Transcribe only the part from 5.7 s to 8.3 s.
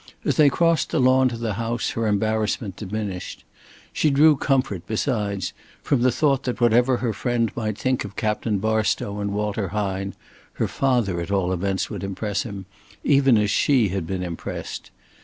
from the thought that whatever her friend might think of